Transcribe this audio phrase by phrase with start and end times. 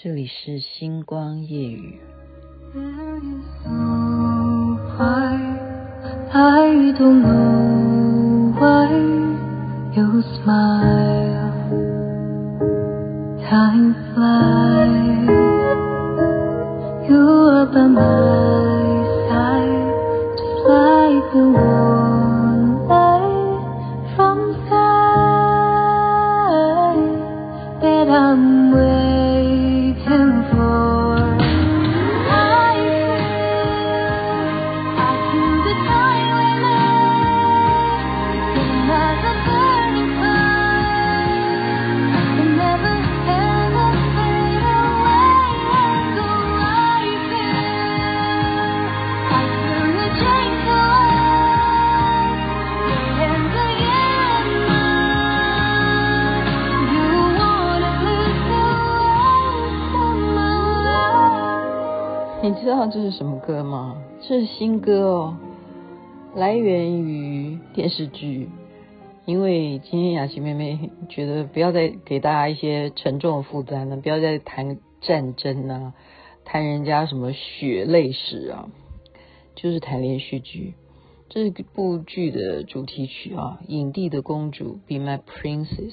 [0.00, 1.98] 这里是星光夜语。
[62.90, 64.02] 这是什么歌吗？
[64.22, 65.36] 这是新歌哦，
[66.34, 68.48] 来源于电视剧。
[69.26, 75.92] 因为今天雅琪妹妹觉得不要再给大家一些沉重的负担了，不要再谈战争啊，
[76.46, 78.70] 谈人家什么血泪史啊，
[79.54, 80.74] 就是谈连续剧。
[81.28, 85.92] 这部剧的主题曲啊，《影帝的公主》Be My Princess。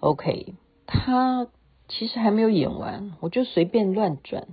[0.00, 1.46] OK，它
[1.86, 4.48] 其实还没有演完，我就随便乱转。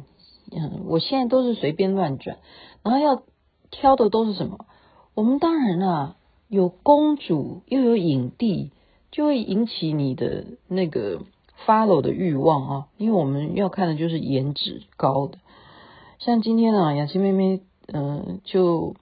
[0.52, 2.38] 嗯，我现在都是随便乱转，
[2.84, 3.24] 然后要
[3.72, 4.66] 挑的都是什么？
[5.14, 6.16] 我们当然啊，
[6.48, 8.72] 有公主又有影帝，
[9.12, 11.22] 就会引起你的那个
[11.66, 15.38] follow 的欲望啊，因为我们要看的就是颜值高的。
[16.20, 18.96] 像今天啊，雅琪妹妹嗯、就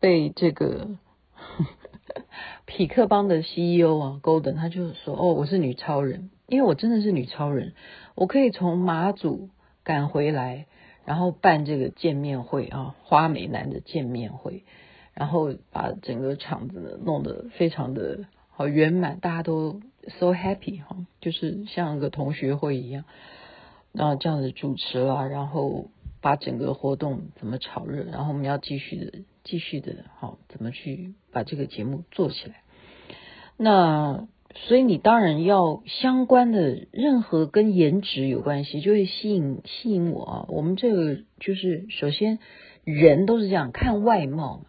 [0.00, 0.88] 被这个
[2.66, 7.74] 匹克邦的 CEO 啊 Golden，他就说哦，我是女超人，因为我真的是女超人，
[8.14, 9.50] 我可以从马祖
[9.82, 10.66] 赶回来。
[11.04, 14.64] 然后办这个见面会啊，花美男的见面会，
[15.12, 19.80] 然后把整个场子弄得非常的好圆满，大家都
[20.18, 23.04] so happy 哈，就是像个同学会一样，
[23.92, 25.90] 然后这样子主持了，然后
[26.20, 32.62] 把整个活动怎么炒热，然后我们要继续的继续的好，怎么去把这个节目做起来，
[33.56, 34.26] 那。
[34.56, 40.46] 所以你当然要相关的任何跟颜值有关系，就会吸引吸引我啊。
[40.48, 42.38] 我们这个就是首先
[42.84, 44.66] 人都是这样看外貌嘛。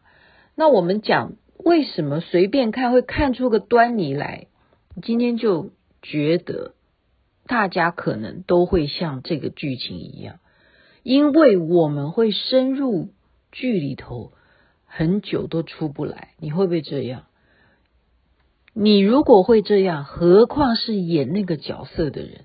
[0.56, 4.48] 那我们讲为什么随便看会看出个端倪来？
[5.04, 5.72] 今天就
[6.02, 6.74] 觉得
[7.46, 10.40] 大家可能都会像这个剧情一样，
[11.04, 13.10] 因为我们会深入
[13.52, 14.32] 剧里头
[14.86, 16.30] 很久都出不来。
[16.40, 17.26] 你会不会这样？
[18.78, 22.42] 你如果会这样，何况是演那个角色的人，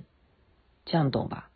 [0.84, 1.50] 这样懂吧？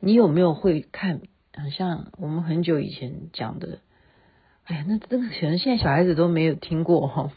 [0.00, 1.20] 你有没有会看？
[1.52, 3.80] 很像我们很久以前讲的，
[4.64, 7.30] 哎呀，那这个可能现在小孩子都没有听过哈。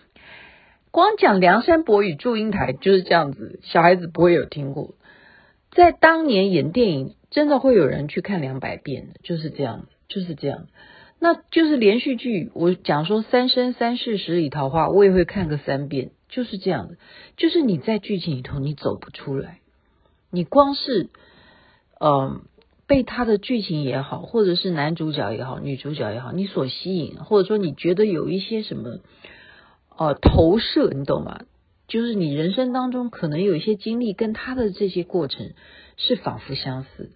[0.90, 4.94] 光讲梁山伯与祝英台就是这样子，小孩子不会有听过。
[5.70, 10.66] 在当年演电影，真的会有人去看两百遍的，就是这样，就是这样。
[11.20, 16.96] 那就是连续剧，我讲说《三生三世十里桃花》，我也会看个三遍，就是这样的。
[17.36, 19.58] 就是你在剧情里头，你走不出来，
[20.30, 21.08] 你光是，
[21.98, 22.40] 呃，
[22.86, 29.00] 被他的剧情也好，或者是男主角也好，女主角也好，你所吸引，或者说你觉得有一些什么，
[29.96, 31.40] 呃，投射，你懂吗？
[31.88, 35.52] 就是你人生当中可能有一些经历，跟他的这些过程
[35.96, 37.10] 是仿佛相似。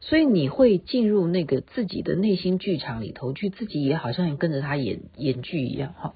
[0.00, 6.14] 所以你会进入那个自己的内心剧场里头去，自己也好像跟着他演演剧一样哈。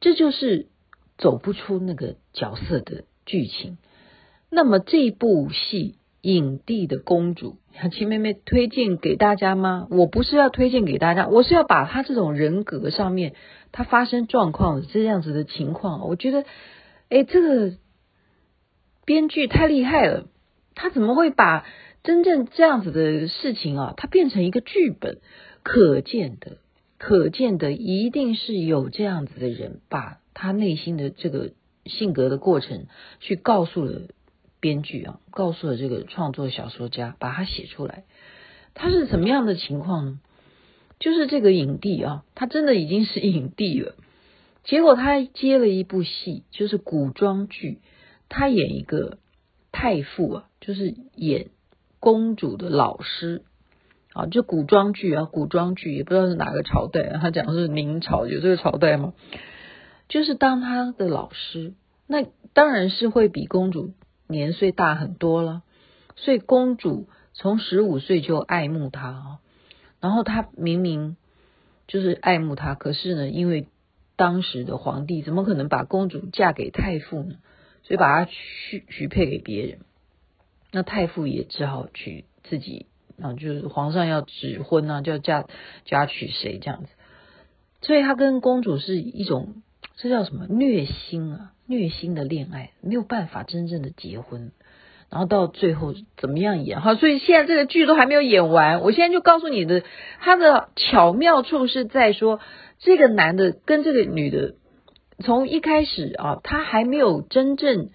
[0.00, 0.68] 这就是
[1.18, 3.78] 走不出那个角色的剧情。
[4.50, 5.96] 那么这部戏
[6.28, 9.88] 《影帝的公主》，雅琪妹妹推荐给大家吗？
[9.90, 13.34] 我不是要推荐给大家，我是要把他这种人格上面
[13.72, 16.44] 他发生状况这样子的情况，我觉得，
[17.08, 17.76] 哎，这个
[19.04, 20.28] 编剧太厉害了，
[20.74, 21.64] 他怎么会把？
[22.04, 25.20] 真正这样子的事情啊，它变成一个剧本，
[25.62, 26.58] 可见的，
[26.98, 31.52] 可见的一定是有这样子的人，把他内心的这个
[31.86, 32.88] 性格的过程
[33.20, 34.02] 去告诉了
[34.60, 38.04] 编剧啊，告诉了这个创作小说家，把它写出来。
[38.74, 40.20] 他是怎么样的情况呢？
[41.00, 43.94] 就是这个影帝啊，他真的已经是影帝了，
[44.62, 47.78] 结果他接了一部戏，就是古装剧，
[48.28, 49.16] 他演一个
[49.72, 51.46] 太傅啊，就是演。
[52.04, 53.44] 公主的老师
[54.12, 59.14] 啊，就古装剧啊，古装剧也不知道是哪个朝代啊，他讲的是明朝，有这个朝代吗？
[60.06, 61.72] 就是当他的老师，
[62.06, 63.94] 那当然是会比公主
[64.26, 65.62] 年岁大很多了。
[66.14, 69.38] 所以公主从十五岁就爱慕他啊，
[69.98, 71.16] 然后他明明
[71.88, 73.66] 就是爱慕他，可是呢，因为
[74.14, 77.36] 当时的皇帝怎么可能把公主嫁给太傅呢？
[77.82, 79.78] 所以把她许许配给别人，
[80.74, 82.86] 那太傅也只好娶自己
[83.22, 85.46] 啊，就是皇上要指婚啊，就要嫁
[85.84, 86.88] 嫁娶谁这样子。
[87.80, 89.62] 所以他跟公主是一种，
[89.96, 91.52] 这叫什么虐心啊？
[91.66, 94.50] 虐心的恋爱，没有办法真正的结婚。
[95.10, 96.96] 然后到最后怎么样演哈？
[96.96, 99.84] 所以现在这个剧都还没有演完，我现在就告诉你的，
[100.18, 102.40] 他的巧妙处是在说，
[102.80, 104.56] 这个男的跟这个女的。
[105.20, 107.90] 从一开始啊，他还没有真正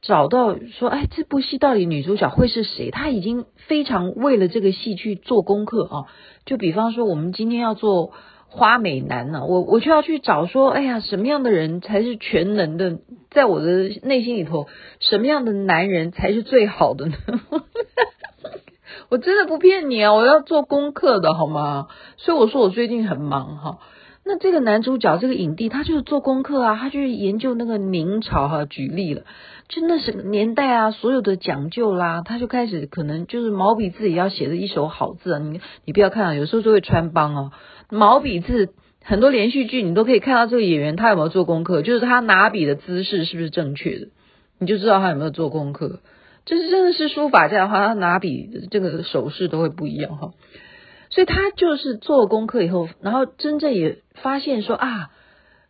[0.00, 2.90] 找到说，哎，这部戏到底女主角会是谁？
[2.90, 6.04] 他已经非常为了这个戏去做功课啊。
[6.46, 8.12] 就比方说，我们今天要做
[8.46, 12.98] 花美男呢，我我就要去找说，哎呀，什么样的人才是全能的？
[13.30, 14.68] 在我的内心里头，
[15.00, 17.16] 什么样的男人才是最好的呢？
[19.10, 21.88] 我真的不骗你啊，我要做功课的好吗？
[22.16, 23.78] 所以我说我最近很忙哈。
[24.30, 29.22] 那这个男主角这个影帝，他就是做功课啊，他就研究那个明朝哈、啊，举例了，
[29.68, 35.38] 就那什么年代啊，所有的讲究啦，他就开始可能就是毛笔字也要写的一手好字啊。
[35.38, 37.52] 你你不要看啊，有时候就会穿帮哦。
[37.88, 44.08] 毛笔字很多连续剧你都可以看到这个演员他有没有做功课，就是他拿笔的姿势是不是正确的，
[44.58, 46.00] 你就知道他有没有做功课。
[46.44, 50.32] 就是真的是书法家的话，他拿笔这个手势都会不一样哈。
[51.10, 55.10] 所以他就是做功课以后，然后真正也发现说啊，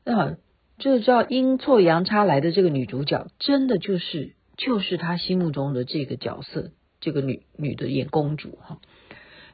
[0.04, 0.36] 啊，
[0.78, 8.78] 这个叫阴错阳差来的这个女主角，真的就是就是他心目中的这个角色，这个女女的演公主哈。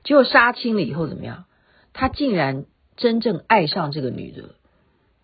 [0.04, 1.44] 结果杀青了以后怎么样？
[1.92, 2.64] 他竟然
[2.96, 4.54] 真正爱上这个女的，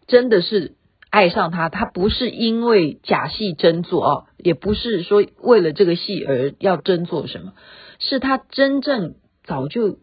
[0.07, 0.75] 真的是
[1.09, 1.69] 爱上她。
[1.71, 7.55] 他不是因为假戏真做啊，也不是说为了这个戏而要真做什么，
[7.99, 9.99] 是他真正早就。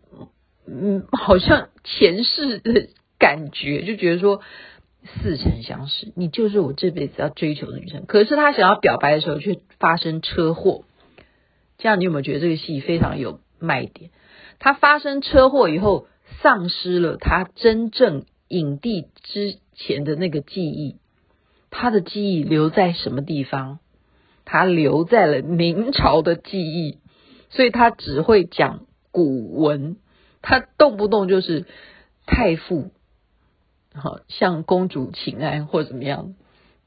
[0.68, 4.42] 嗯，好像前世的感觉，就觉得说
[5.22, 8.06] 似曾相识，你就是我这辈子要追求的女生。
[8.06, 10.84] 可是他想要表白的时候，却发生车祸。
[11.78, 14.12] 这样你有没有觉得这个戏非常有卖点？
[14.60, 16.08] 他发生车祸以后，
[16.42, 20.98] 丧失了他真正影帝之前的那个记忆。
[21.70, 23.80] 他的记忆留在什么地方？
[24.44, 26.98] 他留在了明朝的记忆，
[27.50, 29.98] 所以他只会讲古文。
[30.42, 31.66] 他动不动就是
[32.26, 32.92] 太傅，
[33.94, 36.36] 好向公主请安或者怎么样，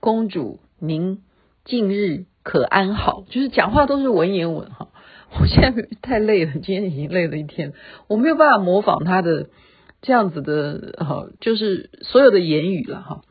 [0.01, 1.23] 公主您
[1.65, 3.25] 近日可安好？
[3.29, 4.89] 就是讲话都是文言文哈。
[5.39, 7.73] 我现在太累了，今天已经累了一天，
[8.09, 9.49] 我没有办法模仿他的
[10.03, 13.23] 这样子的哈，就是所有的言语了哈。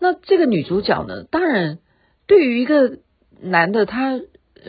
[0.00, 1.78] 那这个女主角呢，当然
[2.26, 2.98] 对于一个
[3.40, 4.20] 男的，他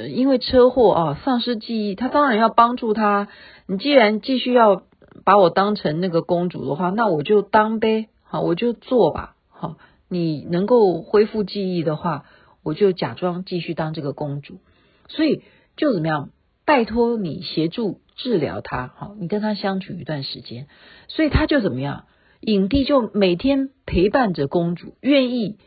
[0.09, 3.27] 因为车祸啊丧失记忆，他当然要帮助他。
[3.67, 4.83] 你既然继续要
[5.23, 9.77] 把我当成那个公主的话，那我就当呗，好，我就做吧，好，
[10.09, 12.25] 你能够恢复记忆的话，
[12.63, 14.59] 我就假装继续当这个公主，
[15.07, 15.43] 所以
[15.77, 16.29] 就怎么样，
[16.65, 20.67] 拜托你协助治疗他，好，你跟他相处一段时间，
[21.07, 22.05] 所以他就怎么样，
[22.41, 25.57] 影帝就每天陪伴着公主，愿意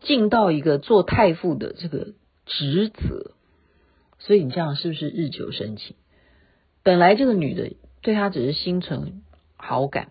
[0.00, 2.08] 尽到一个做太傅的这个
[2.44, 3.32] 职责，
[4.26, 5.94] 所以你这样是不是日久生情？
[6.82, 9.22] 本来这个女的对他只是心存
[9.56, 10.10] 好感，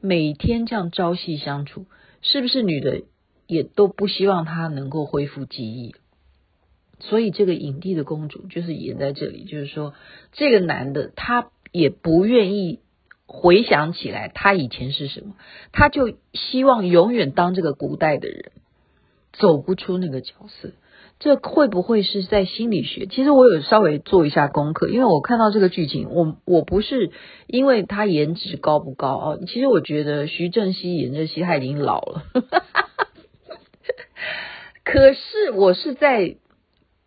[0.00, 1.86] 每天这样朝夕相处，
[2.20, 3.02] 是不是女的
[3.46, 5.94] 也都不希望他能够恢复记忆？
[6.98, 9.94] 所以这个影帝的公主就是演在这里，就是说
[10.32, 12.80] 这个男的他也不愿意
[13.26, 15.36] 回想起来他以前是什么，
[15.70, 18.50] 他就希望永远当这个古代的人，
[19.32, 20.72] 走不出那个角色。
[21.24, 23.06] 这会不会是在心理学？
[23.06, 27.12] 其实我有稍微做一下功课，因为我看到这个剧情，我我不是
[27.46, 32.24] 因为他颜值高不高啊，其实我觉得徐正熙演这戏他已经老了，
[34.84, 36.36] 可是我是在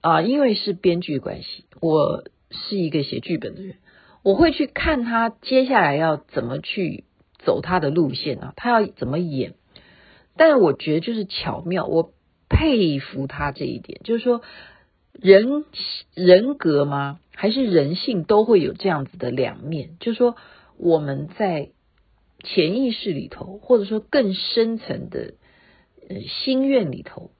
[0.01, 3.75] 啊，因为是编剧关系，我是一个写剧本的人，
[4.23, 7.03] 我会去看他接下来要怎么去
[7.37, 9.53] 走他的路线啊，他要怎么演，
[10.35, 12.13] 但是我觉得就是巧妙，我。
[12.49, 14.41] 佩服他这一点，就是说
[15.13, 15.65] 人
[16.13, 17.19] 人格吗？
[17.33, 19.97] 还是人性都会有这样子的两面？
[19.99, 20.35] 就是说
[20.77, 21.71] 我们在
[22.43, 25.33] 潜意识里头，或者说更深层的
[26.07, 27.31] 呃心愿里头，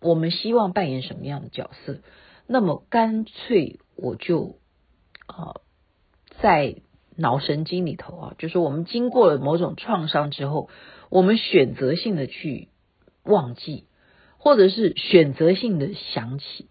[0.00, 2.00] 我们希望扮演什么样的角色？
[2.46, 4.58] 那么干脆我就
[5.26, 5.60] 啊，
[6.40, 6.76] 在
[7.16, 10.68] 脑神经里头啊，就是我们经过了某种创伤之后，
[11.08, 12.68] 我们选择性的去
[13.22, 13.86] 忘记。
[14.42, 16.66] 或者是选择性的想起，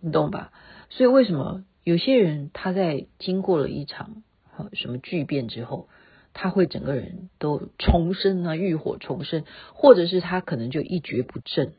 [0.00, 0.50] 你懂吧？
[0.90, 4.24] 所以为什么有些人他在经过了一场
[4.72, 5.88] 什么巨变之后，
[6.32, 9.44] 他会整个人都重生啊，浴火重生，
[9.74, 11.74] 或者是他可能就一蹶不振，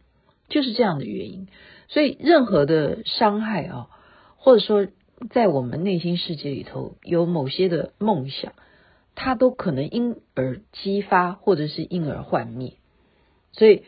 [0.48, 1.50] 就是这样的原因。
[1.90, 3.90] 所以任何的伤害啊，
[4.38, 4.88] 或者说
[5.32, 8.54] 在我们内心世界里头有某些的梦想，
[9.16, 12.76] 它都可能因而激发，或者是因而幻灭。
[13.52, 13.84] 所以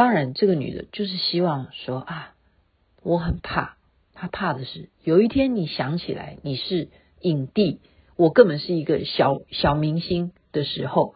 [0.00, 2.32] 当然，这个女的就是希望说啊，
[3.02, 3.76] 我很怕，
[4.14, 6.88] 她怕的是有一天你想起来你是
[7.20, 7.80] 影帝，
[8.16, 11.14] 我根本是一个小小明星的时候，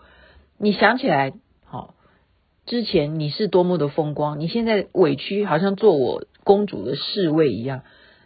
[0.59, 1.33] 你想起来。
[1.65, 1.95] 好
[2.67, 7.85] 之前你是多么的风光，你现在委屈，好像做我公主的侍卫一样，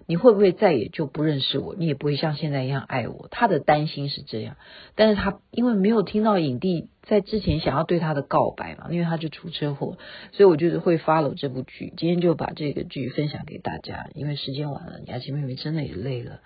[0.09, 1.75] 你会不会再也就不认识我？
[1.77, 3.29] 你也不会像现在一样爱我？
[3.31, 4.57] 他的担心是这样，
[4.95, 9.99] 但是他因为没有听到影帝在之前想要对他的告白嘛，因为他就出车祸，
[10.33, 11.93] 所以我就是会 follow 这部剧。
[11.99, 16.41] 今天就把这个剧分享给大家，因为时间晚了，雅琪妹妹真的也累了。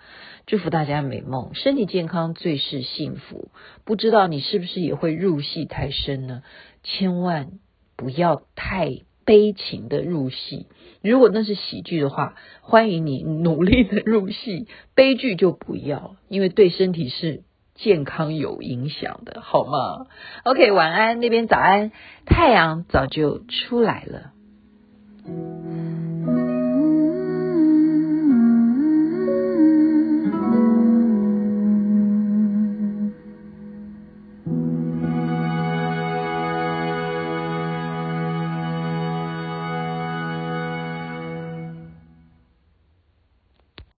[0.45, 3.49] 祝福大家美梦，身体健康最是幸福。
[3.85, 6.43] 不知道你是不是也会入戏太深呢？
[6.83, 7.59] 千万。
[7.95, 8.89] 不要太
[9.25, 10.67] 悲情的入戏，
[11.01, 17.43] 如果那是喜剧的话，欢迎你努力的入戏， 悲剧就不要，因为对身体是
[17.75, 20.07] 健康有影响的，好吗
[20.43, 21.91] ？OK，晚安，那边早安，
[22.25, 24.31] 太阳早就出来了。